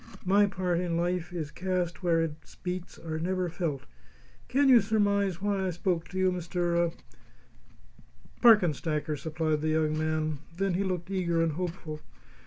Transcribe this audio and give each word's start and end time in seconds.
My 0.25 0.47
part 0.47 0.79
in 0.79 0.97
life 0.97 1.31
is 1.31 1.51
cast 1.51 2.01
where 2.01 2.23
its 2.23 2.55
beats 2.55 2.97
are 2.97 3.19
never 3.19 3.49
felt. 3.49 3.85
Can 4.47 4.67
you 4.67 4.81
surmise 4.81 5.39
why 5.43 5.67
I 5.67 5.69
spoke 5.69 6.07
to 6.07 6.17
you, 6.17 6.31
Mr.?" 6.31 6.91
"Parkenstacker," 8.41 9.15
supplied 9.15 9.61
the 9.61 9.69
young 9.69 9.95
man. 9.95 10.39
Then 10.57 10.73
he 10.73 10.83
looked 10.83 11.11
eager 11.11 11.43
and 11.43 11.51
hopeful. 11.51 11.99